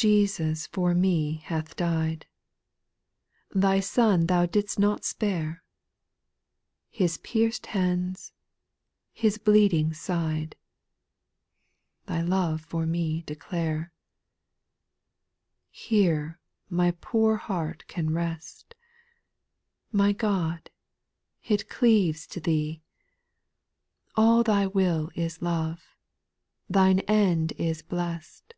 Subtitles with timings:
[0.00, 2.24] Jesus for me hath died;
[3.50, 5.64] Thy Bon Thou did'st not spare;
[6.88, 8.32] His pierced hands.
[9.12, 10.54] His bleeding side,
[12.06, 13.92] Thy love for me declare.
[15.72, 15.86] 6.
[15.88, 16.38] Here
[16.70, 18.76] my poor heart can rest.
[19.90, 20.70] My God
[21.50, 22.84] I it cleaves to Thee;
[24.14, 24.36] SPIRITUAL 80NQ8.
[24.36, 25.96] 125 Thy will is love,
[26.70, 28.54] Thine end is blest.